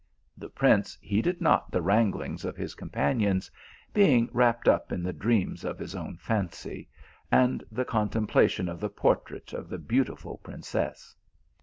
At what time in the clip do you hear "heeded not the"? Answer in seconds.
0.99-1.83